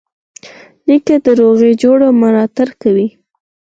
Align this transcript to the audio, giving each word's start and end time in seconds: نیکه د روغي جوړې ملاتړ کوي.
نیکه 0.87 1.15
د 1.25 1.27
روغي 1.39 1.71
جوړې 1.81 2.09
ملاتړ 2.21 2.67
کوي. 2.81 3.07